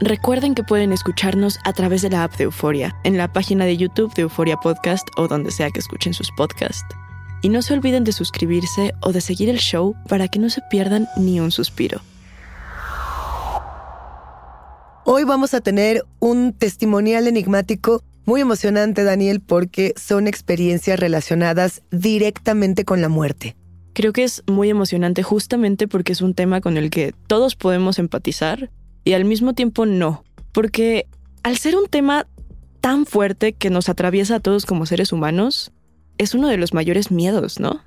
[0.00, 3.76] Recuerden que pueden escucharnos a través de la app de Euforia, en la página de
[3.76, 6.86] YouTube de Euforia Podcast o donde sea que escuchen sus podcasts.
[7.42, 10.60] Y no se olviden de suscribirse o de seguir el show para que no se
[10.70, 12.00] pierdan ni un suspiro.
[15.04, 22.84] Hoy vamos a tener un testimonial enigmático muy emocionante, Daniel, porque son experiencias relacionadas directamente
[22.84, 23.56] con la muerte.
[23.94, 27.98] Creo que es muy emocionante justamente porque es un tema con el que todos podemos
[27.98, 28.70] empatizar
[29.04, 31.06] y al mismo tiempo no, porque
[31.42, 32.26] al ser un tema
[32.80, 35.72] tan fuerte que nos atraviesa a todos como seres humanos,
[36.18, 37.80] es uno de los mayores miedos, ¿no?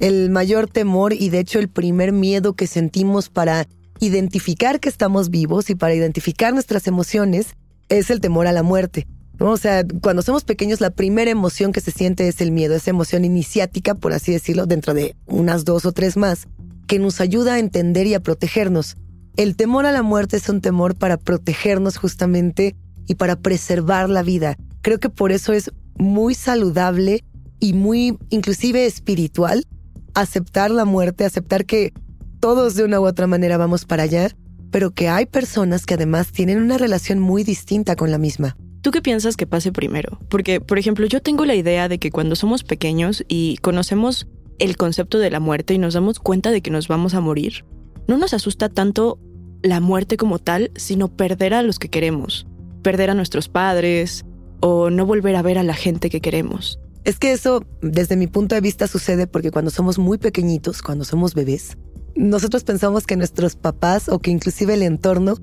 [0.00, 3.66] El mayor temor y de hecho el primer miedo que sentimos para
[4.00, 7.54] identificar que estamos vivos y para identificar nuestras emociones
[7.88, 9.06] es el temor a la muerte.
[9.38, 12.90] O sea, cuando somos pequeños la primera emoción que se siente es el miedo, esa
[12.90, 16.48] emoción iniciática, por así decirlo, dentro de unas dos o tres más,
[16.86, 18.96] que nos ayuda a entender y a protegernos.
[19.36, 22.74] El temor a la muerte es un temor para protegernos justamente
[23.06, 24.56] y para preservar la vida.
[24.80, 27.22] Creo que por eso es muy saludable
[27.60, 29.66] y muy inclusive espiritual
[30.14, 31.92] aceptar la muerte, aceptar que
[32.40, 34.30] todos de una u otra manera vamos para allá,
[34.70, 38.56] pero que hay personas que además tienen una relación muy distinta con la misma.
[38.80, 40.18] ¿Tú qué piensas que pase primero?
[40.30, 44.78] Porque, por ejemplo, yo tengo la idea de que cuando somos pequeños y conocemos el
[44.78, 47.66] concepto de la muerte y nos damos cuenta de que nos vamos a morir,
[48.06, 49.18] no nos asusta tanto
[49.62, 52.46] la muerte como tal, sino perder a los que queremos,
[52.82, 54.24] perder a nuestros padres
[54.60, 56.78] o no volver a ver a la gente que queremos.
[57.04, 61.04] Es que eso, desde mi punto de vista, sucede porque cuando somos muy pequeñitos, cuando
[61.04, 61.78] somos bebés,
[62.16, 65.36] nosotros pensamos que nuestros papás o que inclusive el entorno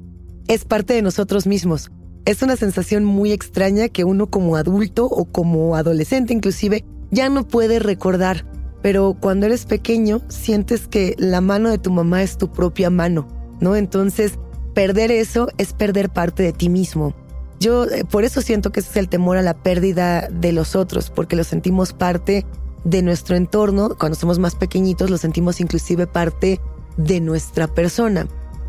[0.47, 1.91] es parte de nosotros mismos.
[2.25, 7.47] Es una sensación muy extraña que uno como adulto o como adolescente inclusive ya no
[7.47, 8.45] puede recordar.
[8.81, 13.27] Pero cuando eres pequeño sientes que la mano de tu mamá es tu propia mano,
[13.63, 13.75] ¿no?
[13.75, 14.33] Entonces,
[14.75, 17.15] perder eso es perder parte de ti mismo.
[17.59, 20.75] Yo eh, por eso siento que ese es el temor a la pérdida de los
[20.75, 22.45] otros, porque lo sentimos parte
[22.83, 23.95] de nuestro entorno.
[23.97, 26.59] Cuando somos más pequeñitos, lo sentimos inclusive parte
[26.97, 28.27] de nuestra persona.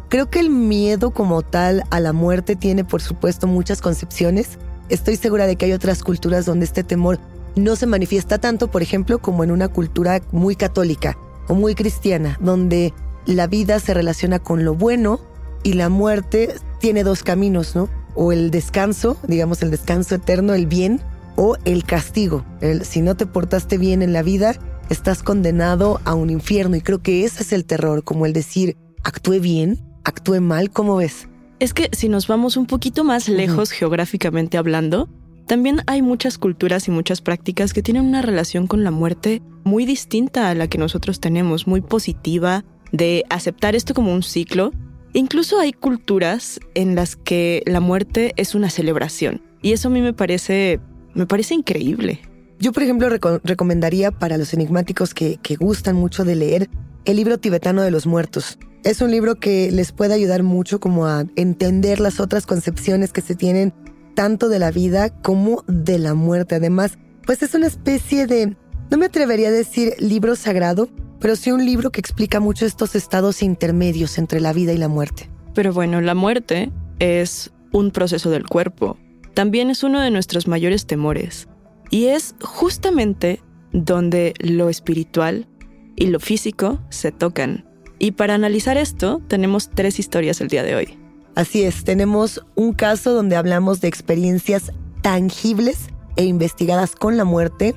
[0.08, 4.58] Creo que el miedo como tal a la muerte tiene, por supuesto, muchas concepciones.
[4.90, 7.18] estoy segura de que hay otras culturas donde este temor
[7.56, 11.16] no se manifiesta tanto, por ejemplo, como en una cultura muy católica
[11.48, 12.92] o muy cristiana, donde
[13.26, 15.20] la vida se relaciona con lo bueno
[15.62, 17.88] y la muerte tiene dos caminos, ¿no?
[18.14, 21.00] O el descanso, digamos el descanso eterno, el bien,
[21.36, 22.44] o el castigo.
[22.60, 24.54] El, si no te portaste bien en la vida,
[24.88, 26.76] estás condenado a un infierno.
[26.76, 30.96] Y creo que ese es el terror, como el decir, actúe bien, actúe mal, ¿cómo
[30.96, 31.28] ves?
[31.60, 35.08] Es que si nos vamos un poquito más lejos geográficamente hablando,
[35.46, 39.84] también hay muchas culturas y muchas prácticas que tienen una relación con la muerte muy
[39.84, 44.72] distinta a la que nosotros tenemos, muy positiva, de aceptar esto como un ciclo.
[45.12, 49.42] Incluso hay culturas en las que la muerte es una celebración.
[49.62, 50.80] Y eso a mí me parece,
[51.14, 52.20] me parece increíble.
[52.60, 53.08] Yo, por ejemplo,
[53.42, 56.70] recomendaría para los enigmáticos que, que gustan mucho de leer
[57.04, 58.58] el libro tibetano de los muertos.
[58.84, 63.22] Es un libro que les puede ayudar mucho como a entender las otras concepciones que
[63.22, 63.74] se tienen
[64.14, 66.54] tanto de la vida como de la muerte.
[66.54, 68.56] Además, pues es una especie de,
[68.90, 70.88] no me atrevería a decir libro sagrado,
[71.24, 74.88] pero sí un libro que explica mucho estos estados intermedios entre la vida y la
[74.88, 75.30] muerte.
[75.54, 78.98] Pero bueno, la muerte es un proceso del cuerpo.
[79.32, 81.48] También es uno de nuestros mayores temores.
[81.90, 83.40] Y es justamente
[83.72, 85.48] donde lo espiritual
[85.96, 87.64] y lo físico se tocan.
[87.98, 90.98] Y para analizar esto, tenemos tres historias el día de hoy.
[91.36, 97.74] Así es, tenemos un caso donde hablamos de experiencias tangibles e investigadas con la muerte,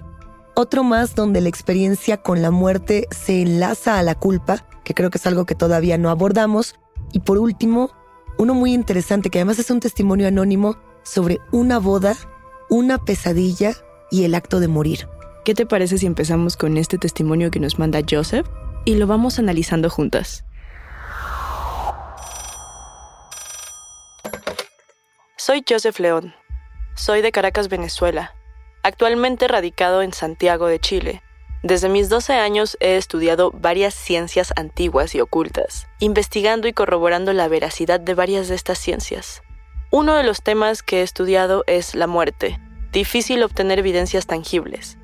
[0.58, 5.12] otro más donde la experiencia con la muerte se enlaza a la culpa, que creo
[5.12, 6.74] que es algo que todavía no abordamos,
[7.14, 7.92] y por último,
[8.40, 12.16] uno muy interesante que además es un testimonio anónimo sobre una boda,
[12.72, 13.76] una pesadilla
[14.10, 15.08] y el acto de morir.
[15.46, 18.48] ¿Qué te parece si empezamos con este testimonio que nos manda Joseph
[18.84, 20.44] y lo vamos analizando juntas?
[25.38, 26.34] Soy Joseph León.
[26.96, 28.37] Soy de Caracas, Venezuela.
[28.88, 31.22] Actualmente radicado en Santiago de Chile.
[31.62, 37.50] Desde mis 12 años he estudiado varias ciencias antiguas y ocultas, investigando y corroborando la
[37.50, 39.42] veracidad de varias de estas ciencias.
[39.92, 42.62] Uno de los temas que he estudiado es la muerte.
[42.94, 44.98] Difícil obtener evidencias tangibles.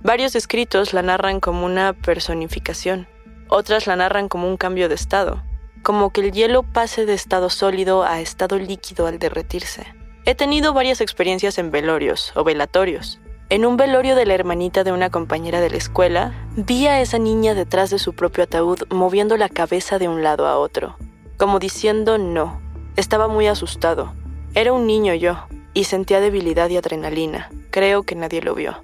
[0.00, 3.06] Varios escritos la narran como una personificación,
[3.46, 5.44] otras la narran como un cambio de estado,
[5.84, 9.86] como que el hielo pase de estado sólido a estado líquido al derretirse.
[10.24, 13.20] He tenido varias experiencias en velorios o velatorios.
[13.50, 17.18] En un velorio de la hermanita de una compañera de la escuela, vi a esa
[17.18, 20.96] niña detrás de su propio ataúd moviendo la cabeza de un lado a otro,
[21.36, 22.60] como diciendo no.
[22.96, 24.12] Estaba muy asustado.
[24.54, 27.50] Era un niño yo, y sentía debilidad y adrenalina.
[27.70, 28.82] Creo que nadie lo vio.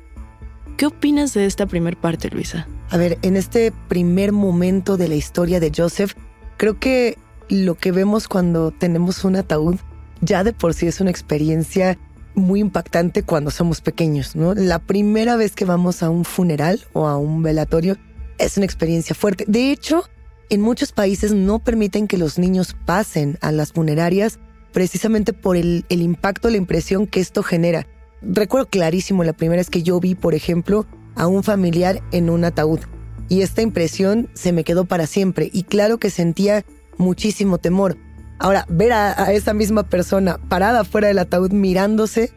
[0.76, 2.66] ¿Qué opinas de esta primer parte, Luisa?
[2.90, 6.14] A ver, en este primer momento de la historia de Joseph,
[6.56, 7.18] Creo que
[7.48, 9.76] lo que vemos cuando tenemos un ataúd
[10.20, 11.98] ya de por sí es una experiencia
[12.34, 14.54] muy impactante cuando somos pequeños, ¿no?
[14.54, 17.96] La primera vez que vamos a un funeral o a un velatorio
[18.38, 19.44] es una experiencia fuerte.
[19.46, 20.04] De hecho,
[20.50, 24.38] en muchos países no permiten que los niños pasen a las funerarias
[24.72, 27.86] precisamente por el, el impacto, la impresión que esto genera.
[28.22, 32.44] Recuerdo clarísimo la primera vez que yo vi, por ejemplo, a un familiar en un
[32.44, 32.80] ataúd
[33.28, 36.64] y esta impresión se me quedó para siempre y claro que sentía
[36.98, 37.96] muchísimo temor.
[38.44, 42.30] Ahora, ver a, esa misma persona parada fuera del ataúd mirándose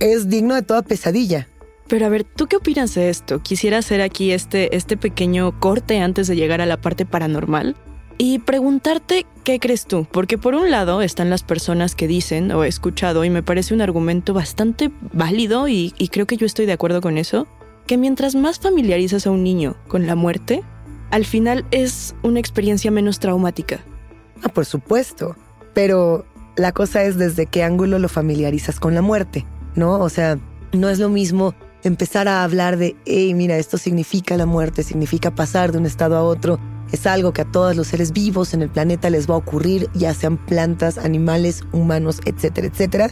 [0.00, 1.46] es digno de toda pesadilla.
[1.86, 3.40] Pero a ver, ¿tú qué opinas de esto?
[3.44, 7.76] Quisiera hacer aquí este, este pequeño corte antes de llegar a la parte paranormal
[8.18, 12.64] y preguntarte qué crees tú, porque por un lado están las personas que dicen, o
[12.64, 16.66] he escuchado, y me parece un argumento bastante válido y, y creo que yo estoy
[16.66, 17.46] de acuerdo con eso,
[17.86, 20.64] que mientras más familiarizas a un niño con la muerte,
[21.12, 23.84] al final es una experiencia menos traumática.
[24.42, 25.36] Ah, por supuesto.
[25.74, 26.24] Pero
[26.56, 29.98] la cosa es desde qué ángulo lo familiarizas con la muerte, ¿no?
[29.98, 30.38] O sea,
[30.72, 35.34] no es lo mismo empezar a hablar de, hey, mira, esto significa la muerte, significa
[35.34, 36.58] pasar de un estado a otro.
[36.92, 39.88] Es algo que a todos los seres vivos en el planeta les va a ocurrir,
[39.94, 43.08] ya sean plantas, animales, humanos, etcétera, etcétera.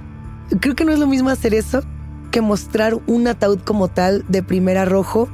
[0.60, 1.82] Creo que no es lo mismo hacer eso
[2.30, 5.28] que mostrar un ataúd como tal de primer arrojo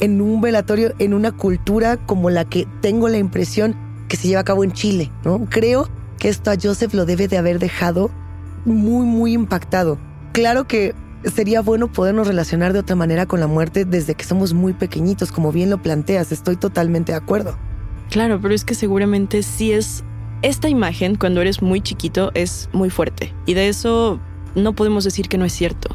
[0.00, 3.76] en un velatorio, en una cultura como la que tengo la impresión
[4.08, 5.46] que se lleva a cabo en Chile, ¿no?
[5.48, 5.88] Creo
[6.22, 8.08] que esto a Joseph lo debe de haber dejado
[8.64, 9.98] muy, muy impactado.
[10.30, 14.54] Claro que sería bueno podernos relacionar de otra manera con la muerte desde que somos
[14.54, 17.58] muy pequeñitos, como bien lo planteas, estoy totalmente de acuerdo.
[18.08, 20.04] Claro, pero es que seguramente sí es...
[20.42, 23.34] Esta imagen, cuando eres muy chiquito, es muy fuerte.
[23.44, 24.20] Y de eso
[24.54, 25.88] no podemos decir que no es cierto.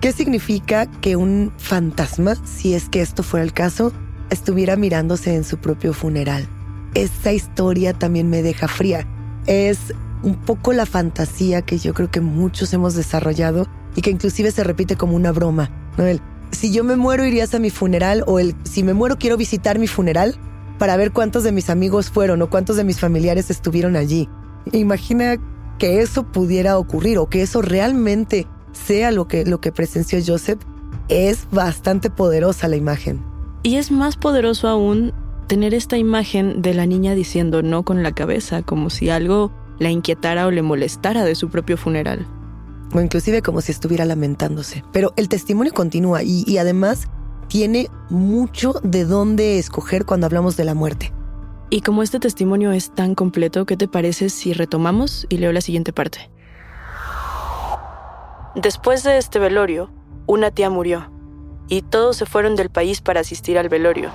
[0.00, 3.92] ¿Qué significa que un fantasma, si es que esto fuera el caso,
[4.30, 6.48] estuviera mirándose en su propio funeral?
[6.94, 9.06] Esa historia también me deja fría.
[9.48, 14.52] Es un poco la fantasía que yo creo que muchos hemos desarrollado y que inclusive
[14.52, 15.70] se repite como una broma.
[15.96, 16.06] ¿no?
[16.06, 16.20] El,
[16.52, 19.78] si yo me muero irías a mi funeral o el si me muero quiero visitar
[19.78, 20.36] mi funeral
[20.78, 24.28] para ver cuántos de mis amigos fueron o cuántos de mis familiares estuvieron allí.
[24.72, 25.36] Imagina
[25.78, 30.60] que eso pudiera ocurrir o que eso realmente sea lo que, lo que presenció Joseph.
[31.08, 33.24] Es bastante poderosa la imagen.
[33.62, 35.12] Y es más poderoso aún
[35.48, 39.90] tener esta imagen de la niña diciendo no con la cabeza, como si algo la
[39.90, 42.26] inquietara o le molestara de su propio funeral.
[42.94, 44.84] O inclusive como si estuviera lamentándose.
[44.92, 47.08] Pero el testimonio continúa y, y además
[47.48, 51.12] tiene mucho de dónde escoger cuando hablamos de la muerte.
[51.70, 55.60] Y como este testimonio es tan completo, ¿qué te parece si retomamos y leo la
[55.60, 56.30] siguiente parte?
[58.54, 59.90] Después de este velorio,
[60.26, 61.10] una tía murió,
[61.68, 64.10] y todos se fueron del país para asistir al velorio.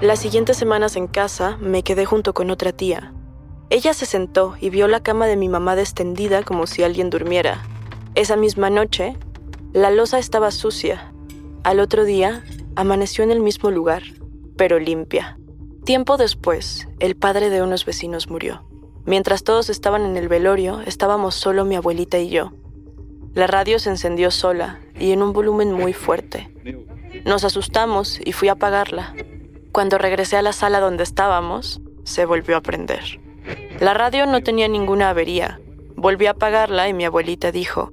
[0.00, 3.12] Las siguientes semanas en casa me quedé junto con otra tía.
[3.68, 7.64] Ella se sentó y vio la cama de mi mamá descendida como si alguien durmiera.
[8.14, 9.16] Esa misma noche,
[9.72, 11.12] la losa estaba sucia.
[11.64, 12.44] Al otro día,
[12.76, 14.04] amaneció en el mismo lugar,
[14.56, 15.36] pero limpia.
[15.84, 18.64] Tiempo después, el padre de unos vecinos murió.
[19.04, 22.52] Mientras todos estaban en el velorio, estábamos solo mi abuelita y yo.
[23.34, 26.54] La radio se encendió sola y en un volumen muy fuerte.
[27.24, 29.12] Nos asustamos y fui a apagarla.
[29.78, 33.20] Cuando regresé a la sala donde estábamos, se volvió a prender.
[33.78, 35.60] La radio no tenía ninguna avería.
[35.94, 37.92] Volví a apagarla y mi abuelita dijo,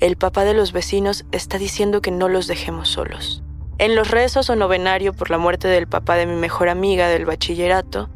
[0.00, 3.42] el papá de los vecinos está diciendo que no los dejemos solos.
[3.76, 7.26] En los rezos o novenario por la muerte del papá de mi mejor amiga del
[7.26, 8.08] bachillerato,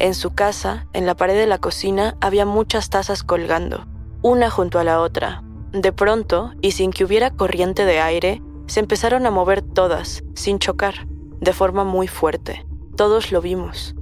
[0.00, 3.86] en su casa, en la pared de la cocina, había muchas tazas colgando,
[4.20, 5.44] una junto a la otra.
[5.70, 10.58] De pronto, y sin que hubiera corriente de aire, se empezaron a mover todas, sin
[10.58, 11.06] chocar,
[11.40, 12.64] de forma muy fuerte.
[12.96, 13.94] Todos lo vimos.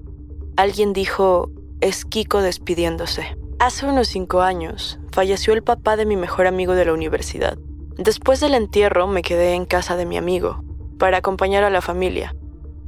[0.57, 1.51] Alguien dijo,
[1.81, 3.37] es Kiko despidiéndose.
[3.59, 7.59] Hace unos cinco años, falleció el papá de mi mejor amigo de la universidad.
[7.97, 10.63] Después del entierro me quedé en casa de mi amigo,
[10.99, 12.35] para acompañar a la familia.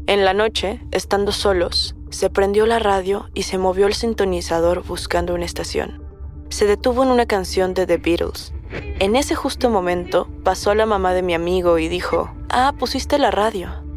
[0.07, 5.35] En la noche, estando solos, se prendió la radio y se movió el sintonizador buscando
[5.35, 6.03] una estación.
[6.49, 8.55] Se detuvo en una canción de The Beatles.
[8.99, 13.31] En ese justo momento pasó la mamá de mi amigo y dijo, Ah, pusiste la
[13.31, 13.88] radio.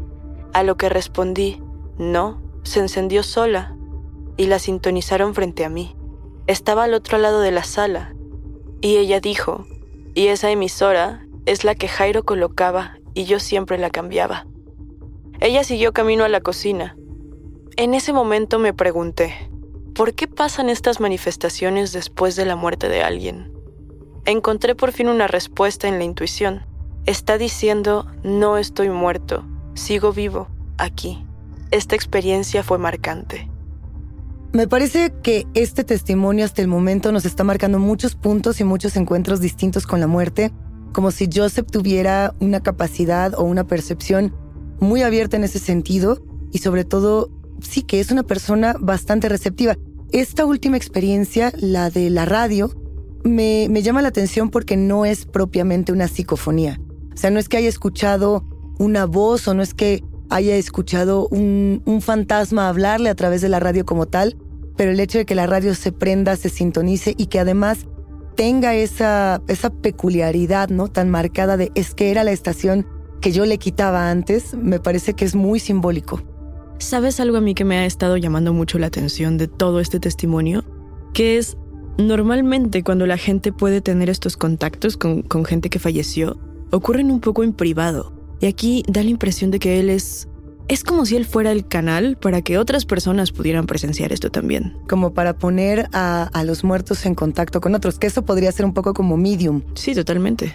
[0.52, 1.62] A lo que respondí,
[1.98, 3.76] no, se encendió sola
[4.36, 5.96] y la sintonizaron frente a mí.
[6.46, 8.14] Estaba al otro lado de la sala
[8.80, 9.66] y ella dijo,
[10.14, 14.46] y esa emisora es la que Jairo colocaba y yo siempre la cambiaba.
[15.40, 16.96] Ella siguió camino a la cocina.
[17.76, 19.34] En ese momento me pregunté,
[19.94, 23.52] ¿por qué pasan estas manifestaciones después de la muerte de alguien?
[24.24, 26.66] Encontré por fin una respuesta en la intuición.
[27.06, 29.44] Está diciendo, no estoy muerto,
[29.74, 30.48] sigo vivo,
[30.78, 31.24] aquí.
[31.70, 33.48] Esta experiencia fue marcante.
[34.52, 38.96] Me parece que este testimonio hasta el momento nos está marcando muchos puntos y muchos
[38.96, 40.52] encuentros distintos con la muerte,
[40.92, 44.34] como si Joseph tuviera una capacidad o una percepción
[44.78, 49.76] muy abierta en ese sentido y sobre todo sí que es una persona bastante receptiva.
[50.10, 52.70] Esta última experiencia, la de la radio,
[53.24, 56.78] me, llama la atención porque no es propiamente una psicofonía.
[57.14, 58.44] O sea, no es que haya escuchado
[58.78, 63.48] una voz o no es que haya escuchado un, un, fantasma hablarle a través de
[63.48, 64.36] la radio como tal,
[64.76, 67.86] pero el hecho de que la radio se prenda, se sintonice y que además
[68.34, 70.88] tenga esa, esa peculiaridad ¿no?
[70.88, 72.86] tan marcada de es que era la estación
[73.20, 76.20] que yo le quitaba antes, me parece que es muy simbólico.
[76.78, 80.00] ¿Sabes algo a mí que me ha estado llamando mucho la atención de todo este
[80.00, 80.64] testimonio?
[81.12, 81.56] Que es,
[81.98, 86.36] normalmente cuando la gente puede tener estos contactos con, con gente que falleció,
[86.72, 88.12] ocurren un poco en privado.
[88.42, 90.28] Y aquí da la impresión de que él es...
[90.66, 94.76] Es como si él fuera el canal para que otras personas pudieran presenciar esto también.
[94.88, 98.66] Como para poner a, a los muertos en contacto con otros, que eso podría ser
[98.66, 99.62] un poco como medium.
[99.74, 100.54] Sí, totalmente.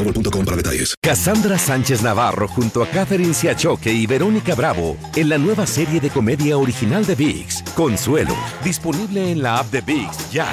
[0.45, 0.95] para detalles.
[1.01, 6.09] Cassandra Sánchez Navarro junto a Catherine Siachoque y Verónica Bravo en la nueva serie de
[6.09, 10.47] comedia original de VIX, Consuelo, disponible en la app de VIX ya.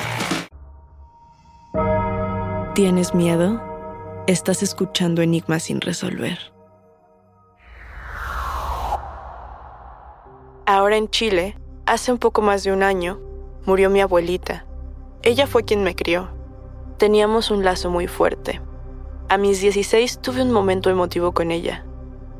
[2.74, 3.60] ¿Tienes miedo?
[4.26, 6.38] Estás escuchando Enigmas sin resolver.
[10.66, 13.20] Ahora en Chile, hace un poco más de un año,
[13.64, 14.66] murió mi abuelita.
[15.22, 16.28] Ella fue quien me crió.
[16.98, 18.60] Teníamos un lazo muy fuerte.
[19.30, 21.84] A mis 16 tuve un momento emotivo con ella.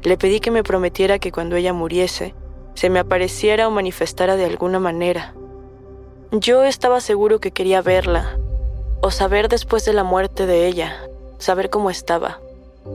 [0.03, 2.35] Le pedí que me prometiera que cuando ella muriese,
[2.73, 5.35] se me apareciera o manifestara de alguna manera.
[6.31, 8.39] Yo estaba seguro que quería verla,
[9.03, 10.97] o saber después de la muerte de ella,
[11.37, 12.41] saber cómo estaba.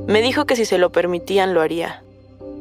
[0.07, 2.01] Me dijo que si se lo permitían lo haría.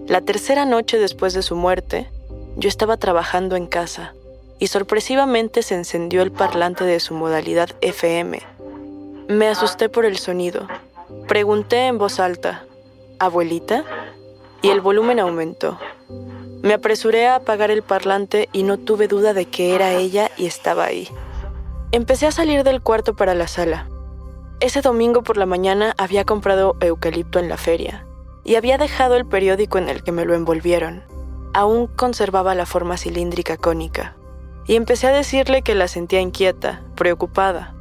[0.08, 2.10] La tercera noche después de su muerte,
[2.56, 4.12] yo estaba trabajando en casa
[4.58, 8.42] y sorpresivamente se encendió el parlante de su modalidad FM.
[9.28, 10.68] Me asusté por el sonido.
[11.28, 12.64] Pregunté en voz alta,
[13.18, 13.84] ¿Abuelita?
[14.62, 15.78] Y el volumen aumentó.
[16.62, 20.46] Me apresuré a apagar el parlante y no tuve duda de que era ella y
[20.46, 21.08] estaba ahí.
[21.92, 23.88] Empecé a salir del cuarto para la sala.
[24.60, 28.06] Ese domingo por la mañana había comprado eucalipto en la feria
[28.44, 31.04] y había dejado el periódico en el que me lo envolvieron.
[31.54, 34.16] Aún conservaba la forma cilíndrica cónica.
[34.66, 37.74] Y empecé a decirle que la sentía inquieta, preocupada.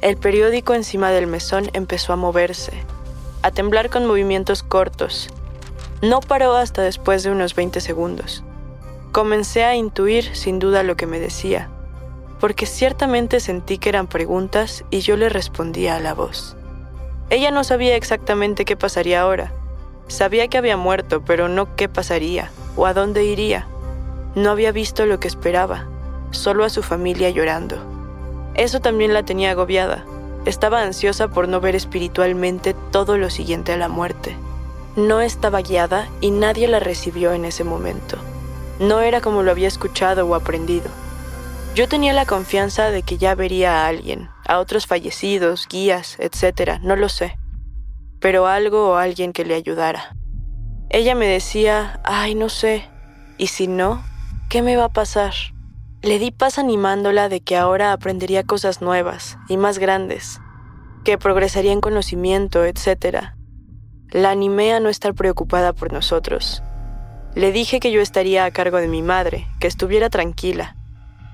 [0.00, 2.72] El periódico encima del mesón empezó a moverse,
[3.42, 5.28] a temblar con movimientos cortos.
[6.02, 8.42] No paró hasta después de unos 20 segundos.
[9.12, 11.70] Comencé a intuir sin duda lo que me decía
[12.40, 16.56] porque ciertamente sentí que eran preguntas y yo le respondía a la voz.
[17.28, 19.52] Ella no sabía exactamente qué pasaría ahora.
[20.08, 23.68] Sabía que había muerto, pero no qué pasaría o a dónde iría.
[24.34, 25.86] No había visto lo que esperaba,
[26.30, 27.76] solo a su familia llorando.
[28.60, 30.04] Eso también la tenía agobiada.
[30.44, 34.36] Estaba ansiosa por no ver espiritualmente todo lo siguiente a la muerte.
[34.96, 38.18] No estaba guiada y nadie la recibió en ese momento.
[38.78, 40.90] No era como lo había escuchado o aprendido.
[41.74, 46.80] Yo tenía la confianza de que ya vería a alguien, a otros fallecidos, guías, etc.,
[46.82, 47.38] no lo sé,
[48.20, 50.14] pero algo o alguien que le ayudara.
[50.90, 52.84] Ella me decía, ay, no sé,
[53.38, 54.04] y si no,
[54.50, 55.32] ¿qué me va a pasar?
[56.02, 60.40] Le di paz animándola de que ahora aprendería cosas nuevas y más grandes,
[61.04, 63.32] que progresaría en conocimiento, etc.
[64.10, 66.62] La animé a no estar preocupada por nosotros.
[67.34, 70.76] Le dije que yo estaría a cargo de mi madre, que estuviera tranquila,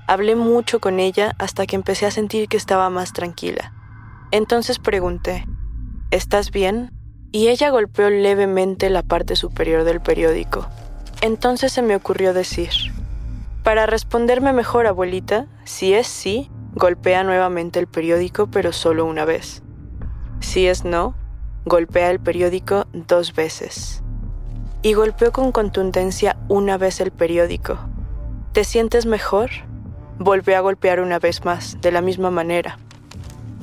[0.09, 3.73] Hablé mucho con ella hasta que empecé a sentir que estaba más tranquila.
[4.31, 5.45] Entonces pregunté,
[6.11, 6.93] ¿estás bien?
[7.33, 10.65] Y ella golpeó levemente la parte superior del periódico.
[11.21, 12.71] Entonces se me ocurrió decir,
[13.67, 19.61] para responderme mejor, abuelita, si es sí, golpea nuevamente el periódico, pero solo una vez.
[20.39, 21.15] Si es no,
[21.65, 24.03] golpea el periódico dos veces.
[24.83, 27.77] Y golpeó con contundencia una vez el periódico.
[28.53, 29.49] ¿Te sientes mejor?
[30.17, 32.79] Volvió a golpear una vez más, de la misma manera.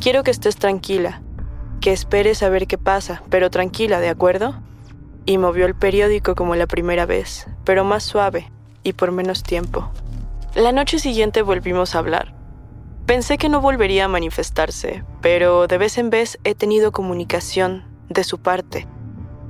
[0.03, 1.23] Quiero que estés tranquila,
[1.81, 4.55] que esperes a ver qué pasa, pero tranquila, ¿de acuerdo?
[5.25, 8.51] Y movió el periódico como la primera vez, pero más suave
[8.85, 9.91] y por menos tiempo.
[10.55, 12.33] La noche siguiente volvimos a hablar.
[13.07, 18.23] Pensé que no volvería a manifestarse, pero de vez en vez he tenido comunicación de
[18.23, 18.87] su parte.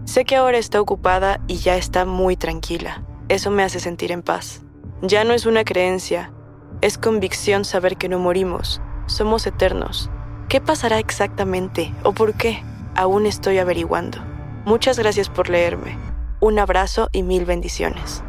[0.06, 3.04] Sé que ahora está ocupada y ya está muy tranquila.
[3.28, 4.62] Eso me hace sentir en paz.
[5.02, 6.32] Ya no es una creencia,
[6.80, 10.10] es convicción saber que no morimos, somos eternos.
[10.48, 12.62] ¿Qué pasará exactamente o por qué?
[12.94, 14.18] Aún estoy averiguando.
[14.64, 15.98] Muchas gracias por leerme.
[16.40, 18.22] Un abrazo y mil bendiciones.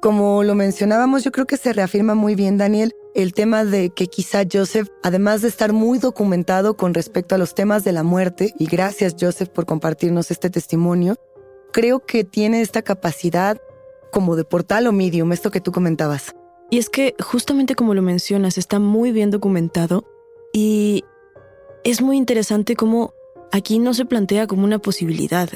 [0.00, 4.06] Como lo mencionábamos, yo creo que se reafirma muy bien, Daniel, el tema de que
[4.06, 8.52] quizá Joseph, además de estar muy documentado con respecto a los temas de la muerte,
[8.58, 11.16] y gracias Joseph por compartirnos este testimonio,
[11.72, 13.60] creo que tiene esta capacidad
[14.12, 16.34] como de portal o medium, esto que tú comentabas.
[16.70, 20.04] Y es que justamente como lo mencionas, está muy bien documentado
[20.52, 21.04] y
[21.82, 23.14] es muy interesante cómo
[23.52, 25.48] aquí no se plantea como una posibilidad.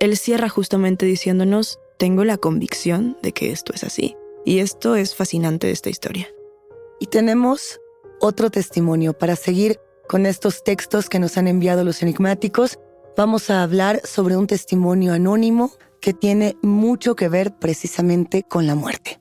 [0.00, 4.16] Él cierra justamente diciéndonos, tengo la convicción de que esto es así.
[4.44, 6.28] Y esto es fascinante de esta historia.
[7.00, 7.80] Y tenemos
[8.20, 12.78] otro testimonio para seguir con estos textos que nos han enviado los enigmáticos.
[13.16, 18.74] Vamos a hablar sobre un testimonio anónimo que tiene mucho que ver precisamente con la
[18.74, 19.20] muerte.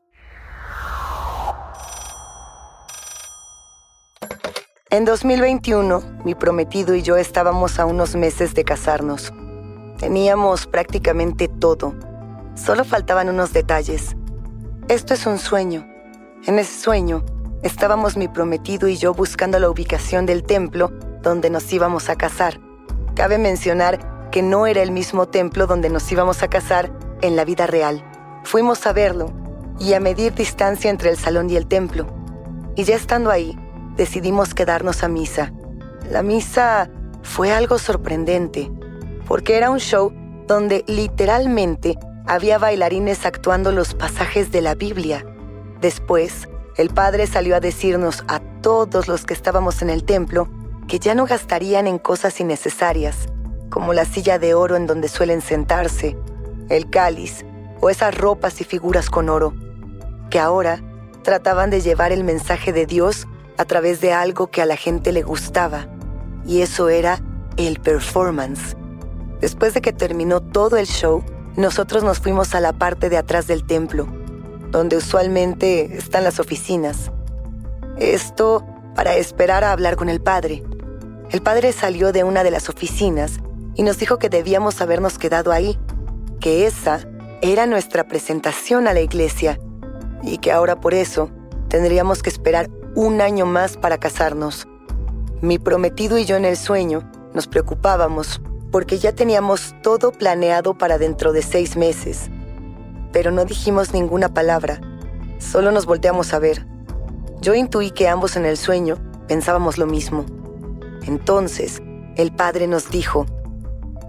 [4.91, 9.33] En 2021, mi prometido y yo estábamos a unos meses de casarnos.
[9.97, 11.95] Teníamos prácticamente todo.
[12.55, 14.15] Solo faltaban unos detalles.
[14.87, 15.85] Esto es un sueño.
[16.47, 17.25] En ese sueño,
[17.63, 20.89] estábamos mi prometido y yo buscando la ubicación del templo
[21.21, 22.61] donde nos íbamos a casar.
[23.13, 26.91] Cabe mencionar que no era el mismo templo donde nos íbamos a casar
[27.21, 28.03] en la vida real.
[28.45, 29.33] Fuimos a verlo
[29.77, 32.07] y a medir distancia entre el salón y el templo.
[32.77, 33.57] Y ya estando ahí,
[33.97, 35.51] decidimos quedarnos a misa.
[36.09, 36.89] La misa
[37.21, 38.71] fue algo sorprendente,
[39.27, 40.13] porque era un show
[40.47, 45.25] donde literalmente había bailarines actuando los pasajes de la Biblia.
[45.81, 50.49] Después, el padre salió a decirnos a todos los que estábamos en el templo
[50.87, 53.27] que ya no gastarían en cosas innecesarias,
[53.69, 56.17] como la silla de oro en donde suelen sentarse,
[56.69, 57.45] el cáliz
[57.81, 59.53] o esas ropas y figuras con oro,
[60.29, 60.81] que ahora
[61.23, 65.11] trataban de llevar el mensaje de Dios a través de algo que a la gente
[65.11, 65.87] le gustaba,
[66.45, 67.19] y eso era
[67.57, 68.75] el performance.
[69.41, 71.23] Después de que terminó todo el show,
[71.57, 74.07] nosotros nos fuimos a la parte de atrás del templo,
[74.71, 77.11] donde usualmente están las oficinas.
[77.97, 78.65] Esto
[78.95, 80.63] para esperar a hablar con el padre.
[81.31, 83.39] El padre salió de una de las oficinas
[83.73, 85.77] y nos dijo que debíamos habernos quedado ahí,
[86.39, 86.99] que esa
[87.41, 89.59] era nuestra presentación a la iglesia
[90.23, 91.29] y que ahora por eso
[91.69, 94.67] tendríamos que esperar un año más para casarnos.
[95.41, 98.41] Mi prometido y yo en el sueño nos preocupábamos
[98.75, 102.29] porque ya teníamos todo planeado para dentro de seis meses.
[103.13, 104.81] Pero no dijimos ninguna palabra,
[105.39, 106.67] solo nos volteamos a ver.
[107.39, 108.97] Yo intuí que ambos en el sueño
[109.29, 110.25] pensábamos lo mismo.
[111.07, 111.81] Entonces,
[112.17, 113.25] el padre nos dijo,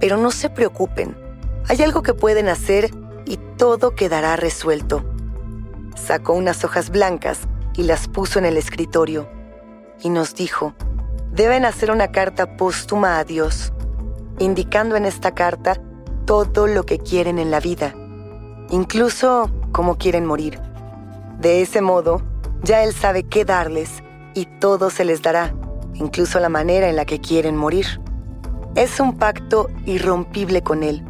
[0.00, 1.16] pero no se preocupen,
[1.68, 2.90] hay algo que pueden hacer
[3.24, 5.04] y todo quedará resuelto.
[5.94, 7.38] Sacó unas hojas blancas
[7.76, 9.28] y las puso en el escritorio
[10.02, 10.74] y nos dijo,
[11.30, 13.72] deben hacer una carta póstuma a Dios,
[14.38, 15.80] indicando en esta carta
[16.24, 17.94] todo lo que quieren en la vida,
[18.70, 20.60] incluso cómo quieren morir.
[21.38, 22.22] De ese modo,
[22.62, 24.02] ya Él sabe qué darles
[24.34, 25.54] y todo se les dará,
[25.94, 27.86] incluso la manera en la que quieren morir.
[28.74, 31.02] Es un pacto irrompible con Él,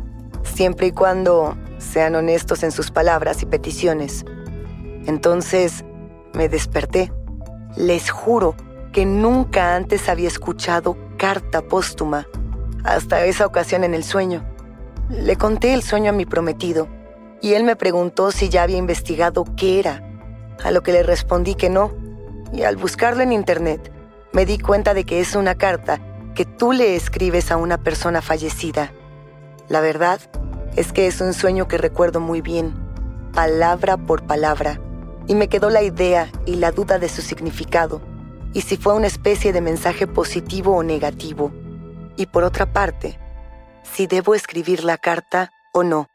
[0.42, 4.24] siempre y cuando sean honestos en sus palabras y peticiones.
[5.06, 5.84] Entonces
[6.34, 7.12] me desperté.
[7.76, 8.54] Les juro
[8.92, 12.26] que nunca antes había escuchado carta póstuma,
[12.86, 14.44] hasta esa ocasión en el sueño.
[15.10, 16.88] Le conté el sueño a mi prometido
[17.42, 20.02] y él me preguntó si ya había investigado qué era,
[20.64, 21.92] a lo que le respondí que no,
[22.52, 23.92] y al buscarlo en internet
[24.32, 26.00] me di cuenta de que es una carta
[26.34, 28.92] que tú le escribes a una persona fallecida.
[29.68, 30.20] La verdad
[30.76, 32.74] es que es un sueño que recuerdo muy bien,
[33.32, 34.80] palabra por palabra,
[35.26, 38.00] y me quedó la idea y la duda de su significado,
[38.52, 41.52] y si fue una especie de mensaje positivo o negativo.
[42.16, 43.18] Y por otra parte,
[43.82, 46.08] si debo escribir la carta o no.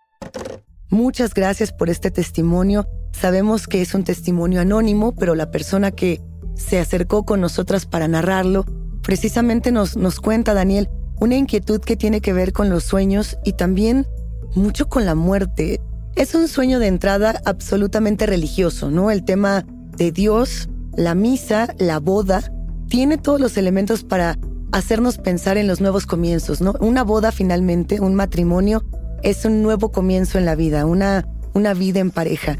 [0.89, 2.87] Muchas gracias por este testimonio.
[3.11, 6.21] Sabemos que es un testimonio anónimo, pero la persona que
[6.55, 8.65] se acercó con nosotras para narrarlo,
[9.01, 13.53] precisamente nos, nos cuenta, Daniel, una inquietud que tiene que ver con los sueños y
[13.53, 14.07] también
[14.55, 15.79] mucho con la muerte.
[16.15, 19.11] Es un sueño de entrada absolutamente religioso, ¿no?
[19.11, 22.51] El tema de Dios, la misa, la boda,
[22.89, 24.37] tiene todos los elementos para
[24.71, 26.73] hacernos pensar en los nuevos comienzos, ¿no?
[26.79, 28.83] Una boda finalmente, un matrimonio,
[29.23, 32.57] es un nuevo comienzo en la vida, una, una vida en pareja.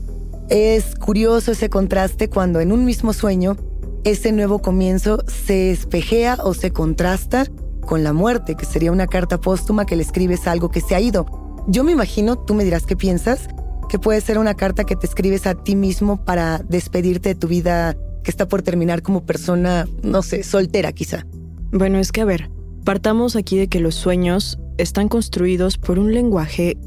[0.49, 3.57] Es curioso ese contraste cuando en un mismo sueño
[4.03, 7.45] ese nuevo comienzo se espejea o se contrasta
[7.81, 10.99] con la muerte, que sería una carta póstuma que le escribes algo que se ha
[10.99, 11.25] ido.
[11.67, 13.47] Yo me imagino, tú me dirás qué piensas,
[13.89, 17.47] que puede ser una carta que te escribes a ti mismo para despedirte de tu
[17.47, 21.25] vida que está por terminar como persona, no sé, soltera quizá.
[21.71, 22.49] Bueno, es que a ver,
[22.83, 26.77] partamos aquí de que los sueños están construidos por un lenguaje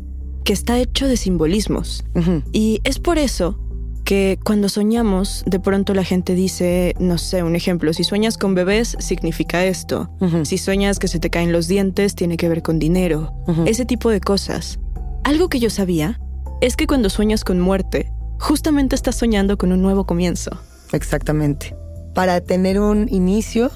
[0.44, 2.04] que está hecho de simbolismos.
[2.52, 3.58] Y es por eso
[4.04, 8.54] que cuando soñamos, de pronto la gente dice, no sé, un ejemplo, si sueñas con
[8.54, 10.10] bebés, significa esto.
[10.42, 13.32] Si sueñas que se te caen los dientes, tiene que ver con dinero.
[13.64, 14.78] Ese tipo de cosas.
[15.24, 16.20] Algo que yo sabía
[16.60, 20.50] es que cuando sueñas con muerte, justamente estás soñando con un nuevo comienzo.
[20.92, 21.74] Exactamente.
[22.14, 23.70] Para tener un inicio,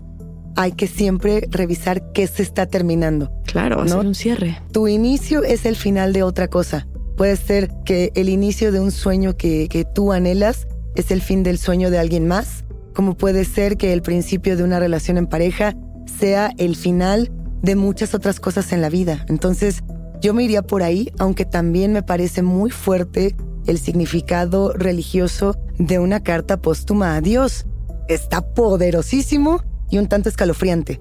[0.56, 3.30] hay que siempre revisar qué se está terminando.
[3.46, 4.60] Claro, hacer un cierre.
[4.72, 6.86] Tu inicio es el final de otra cosa.
[7.16, 11.42] Puede ser que el inicio de un sueño que, que tú anhelas es el fin
[11.42, 15.26] del sueño de alguien más, como puede ser que el principio de una relación en
[15.26, 15.76] pareja
[16.18, 17.30] sea el final
[17.62, 19.24] de muchas otras cosas en la vida.
[19.28, 19.82] Entonces,
[20.20, 25.98] yo me iría por ahí, aunque también me parece muy fuerte el significado religioso de
[25.98, 27.66] una carta póstuma a Dios.
[28.08, 31.00] Está poderosísimo y un tanto escalofriante.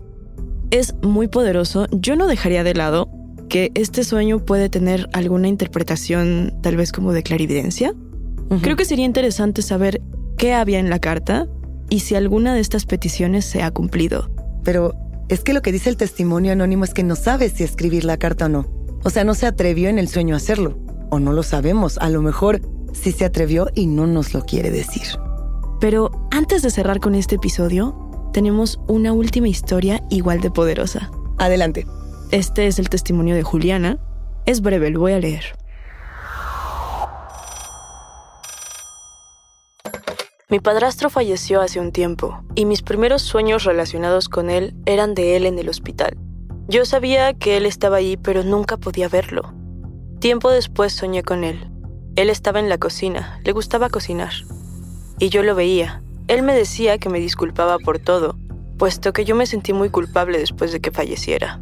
[0.71, 1.87] Es muy poderoso.
[1.91, 3.09] Yo no dejaría de lado
[3.49, 7.93] que este sueño puede tener alguna interpretación tal vez como de clarividencia.
[8.61, 10.01] Creo que sería interesante saber
[10.37, 11.47] qué había en la carta
[11.89, 14.29] y si alguna de estas peticiones se ha cumplido.
[14.63, 14.93] Pero
[15.29, 18.17] es que lo que dice el testimonio anónimo es que no sabe si escribir la
[18.17, 18.65] carta o no.
[19.03, 20.77] O sea, no se atrevió en el sueño a hacerlo.
[21.09, 21.97] O no lo sabemos.
[21.99, 22.61] A lo mejor
[22.93, 25.03] sí se atrevió y no nos lo quiere decir.
[25.79, 31.11] Pero antes de cerrar con este episodio, tenemos una última historia igual de poderosa.
[31.37, 31.85] Adelante.
[32.31, 33.99] Este es el testimonio de Juliana.
[34.45, 35.55] Es breve, lo voy a leer.
[40.49, 45.35] Mi padrastro falleció hace un tiempo y mis primeros sueños relacionados con él eran de
[45.35, 46.17] él en el hospital.
[46.69, 49.53] Yo sabía que él estaba ahí pero nunca podía verlo.
[50.19, 51.69] Tiempo después soñé con él.
[52.15, 54.31] Él estaba en la cocina, le gustaba cocinar.
[55.19, 56.01] Y yo lo veía.
[56.27, 58.37] Él me decía que me disculpaba por todo,
[58.77, 61.61] puesto que yo me sentí muy culpable después de que falleciera.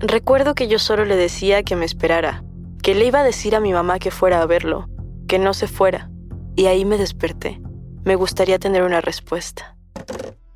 [0.00, 2.42] Recuerdo que yo solo le decía que me esperara,
[2.82, 4.88] que le iba a decir a mi mamá que fuera a verlo,
[5.26, 6.10] que no se fuera.
[6.56, 7.60] Y ahí me desperté.
[8.04, 9.76] Me gustaría tener una respuesta.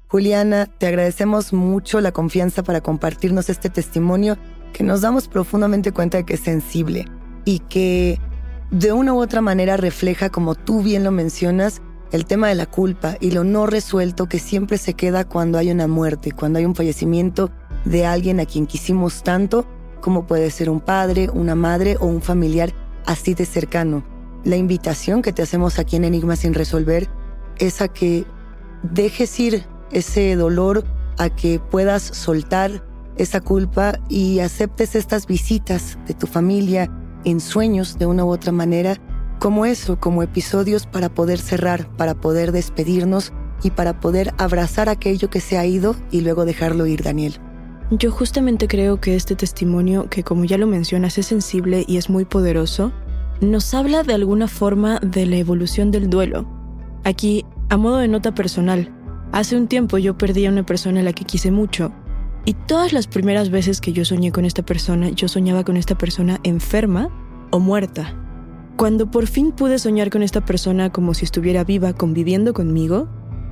[0.08, 4.38] Juliana, te agradecemos mucho la confianza para compartirnos este testimonio
[4.72, 7.04] que nos damos profundamente cuenta de que es sensible
[7.44, 8.18] y que
[8.70, 12.66] de una u otra manera refleja, como tú bien lo mencionas, el tema de la
[12.66, 16.66] culpa y lo no resuelto que siempre se queda cuando hay una muerte, cuando hay
[16.66, 17.50] un fallecimiento
[17.84, 19.66] de alguien a quien quisimos tanto,
[20.00, 22.72] como puede ser un padre, una madre o un familiar
[23.06, 24.04] así de cercano.
[24.44, 27.08] La invitación que te hacemos aquí en Enigma sin resolver
[27.58, 28.26] es a que
[28.82, 30.84] dejes ir ese dolor,
[31.18, 32.84] a que puedas soltar
[33.16, 36.90] esa culpa y aceptes estas visitas de tu familia
[37.24, 38.96] en sueños de una u otra manera,
[39.42, 43.32] como eso, como episodios para poder cerrar, para poder despedirnos
[43.64, 47.34] y para poder abrazar aquello que se ha ido y luego dejarlo ir, Daniel.
[47.90, 52.08] Yo justamente creo que este testimonio, que como ya lo mencionas es sensible y es
[52.08, 52.92] muy poderoso,
[53.40, 56.46] nos habla de alguna forma de la evolución del duelo.
[57.02, 58.94] Aquí a modo de nota personal,
[59.32, 61.92] hace un tiempo yo perdí a una persona a la que quise mucho.
[62.44, 65.98] Y todas las primeras veces que yo soñé con esta persona, yo soñaba con esta
[65.98, 67.10] persona enferma
[67.50, 68.21] o muerta.
[68.76, 73.08] Cuando por fin pude soñar con esta persona como si estuviera viva conviviendo conmigo,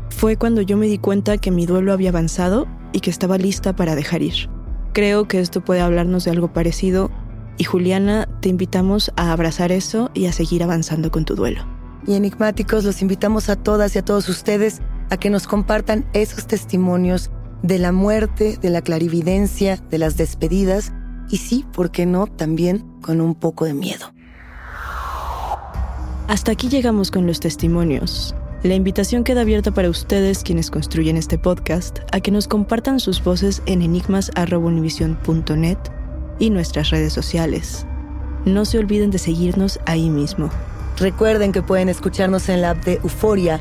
[0.09, 3.77] fue cuando yo me di cuenta que mi duelo había avanzado y que estaba lista
[3.77, 4.49] para dejar ir.
[4.93, 7.11] Creo que esto puede hablarnos de algo parecido
[7.59, 12.15] y Juliana, te invitamos a abrazar eso y a seguir avanzando con tu duelo y
[12.15, 14.81] enigmáticos, los invitamos a todas y a todos ustedes
[15.11, 17.31] a que nos compartan esos testimonios
[17.63, 20.93] de la muerte, de la clarividencia, de las despedidas
[21.29, 22.27] y sí, ¿por qué no?
[22.27, 24.07] También con un poco de miedo.
[26.31, 28.37] Hasta aquí llegamos con los testimonios.
[28.63, 33.25] La invitación queda abierta para ustedes, quienes construyen este podcast, a que nos compartan sus
[33.25, 35.79] voces en enigmas.univision.net
[36.39, 37.85] y nuestras redes sociales.
[38.45, 40.51] No se olviden de seguirnos ahí mismo.
[40.99, 43.61] Recuerden que pueden escucharnos en la app de Euforia,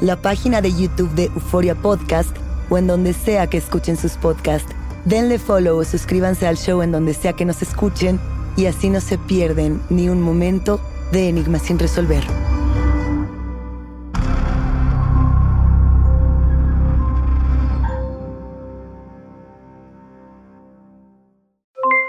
[0.00, 2.36] la página de YouTube de Euforia Podcast
[2.70, 4.74] o en donde sea que escuchen sus podcasts.
[5.04, 8.18] Denle follow o suscríbanse al show en donde sea que nos escuchen
[8.56, 10.80] y así no se pierden ni un momento
[11.12, 12.24] de Enigmas sin resolver.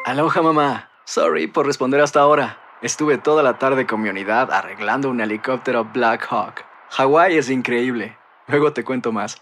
[0.06, 0.90] Aloha mamá.
[1.06, 2.58] Sorry por responder hasta ahora.
[2.82, 6.66] Estuve toda la tarde con mi unidad arreglando un helicóptero Black Hawk.
[6.90, 8.18] Hawái es increíble.
[8.48, 9.42] Luego te cuento más.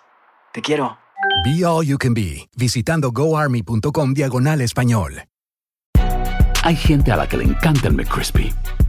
[0.54, 0.98] Te quiero.
[1.46, 5.24] Be All You Can Be, visitando goarmy.com diagonal español.
[6.64, 8.54] Hay gente a la que le encanta el McCrispy